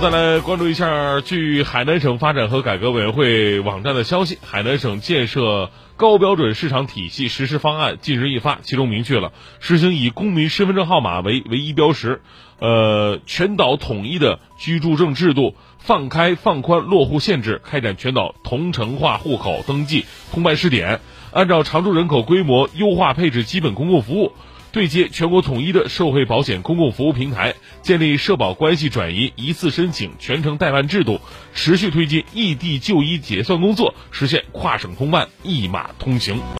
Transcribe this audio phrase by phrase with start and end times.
[0.00, 12.22] 再来关注一下，据海南省发展和改革委员会网站的消息，海南省建设高标准市场体系实施方案近日印发，其中明确了实行以公民身份证号码为唯一标识，
[12.60, 24.32] 呃，全岛统一的居住证制度，放开放宽落户限制，开展全岛同城化户口登记通办试点，按照常住人口规模优化配置基本公共服务。
[24.72, 31.20] 对接全国统一的社会保险公共服务平台，建立社保关系转移一次申请、全程代办制度，
[31.54, 36.40] 持续推进异地就医结算工作，实现跨省通办、一码通行。